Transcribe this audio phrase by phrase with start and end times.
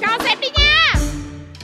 [0.00, 0.94] Cho xem đi nha.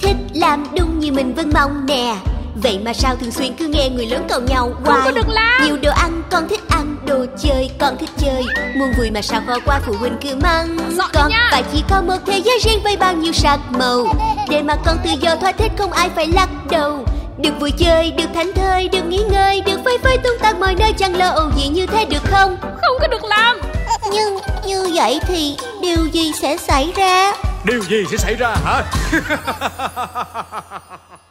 [0.02, 2.16] Thích làm đúng như mình vẫn mong nè.
[2.62, 5.64] Vậy mà sao thường xuyên cứ nghe người lớn cầu nhau hoài có được làm.
[5.64, 8.42] Nhiều đồ ăn con thích ăn Đồ chơi con thích chơi.
[8.76, 10.78] Muốn vui mà sao khó qua phụ huynh cứ mắng.
[10.96, 11.48] Dọn Con nha.
[11.50, 14.06] phải chỉ có một thế giới riêng với bao nhiêu sắc màu.
[14.48, 17.04] Để mà con tự do thỏa thích không ai phải lắc đầu.
[17.38, 20.74] Được vui chơi, được thảnh thơi, được nghỉ ngơi, được phơi phới tung tăng mọi
[20.74, 20.92] nơi.
[20.98, 22.56] Chẳng lo âu gì như thế được không?
[22.60, 23.73] Không có được làm
[24.12, 27.32] Nhưng như vậy thì điều gì sẽ xảy ra?
[27.64, 28.82] Điều gì sẽ xảy ra hả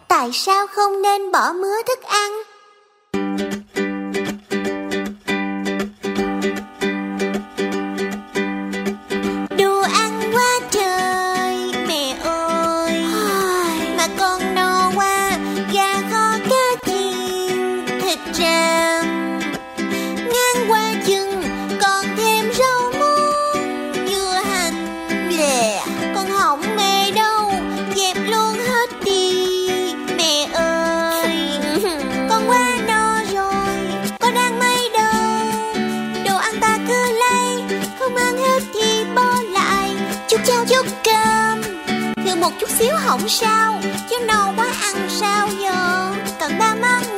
[0.08, 2.32] Tại sao không nên bỏ mứa thức ăn?
[9.58, 9.84] Đồ
[40.74, 41.62] Chút cơm,
[42.26, 47.13] thừa một chút xíu không sao Chứ no quá ăn sao giờ, cần ba món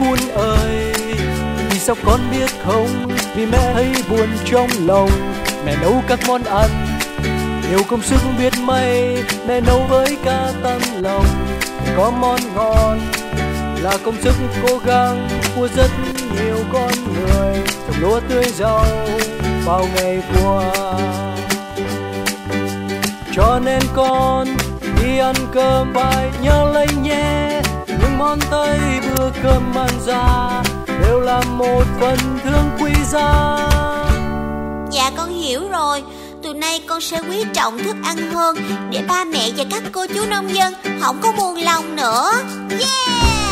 [0.00, 0.92] cuốn ơi
[1.70, 2.88] vì sao con biết không?
[3.34, 5.10] Vì mẹ thấy buồn trong lòng.
[5.64, 6.70] Mẹ nấu các món ăn
[7.70, 11.24] nhiều công sức biết mấy mẹ nấu với cả tâm lòng.
[11.96, 13.00] Có món ngon
[13.82, 14.34] là công sức
[14.68, 15.90] cố gắng của rất
[16.36, 17.54] nhiều con người.
[17.86, 18.84] Trồng lúa tươi giàu
[19.66, 20.72] bao ngày qua.
[23.32, 24.48] Cho nên con
[25.02, 26.59] đi ăn cơm phải nhớ
[28.20, 30.62] món tây bữa cơm mang ra,
[31.02, 33.56] đều là một phần thương quý giá.
[34.90, 36.02] Dạ con hiểu rồi.
[36.42, 38.56] Từ nay con sẽ quý trọng thức ăn hơn
[38.90, 42.30] Để ba mẹ và các cô chú nông dân Không có buồn lòng nữa.
[42.70, 43.49] Yeah!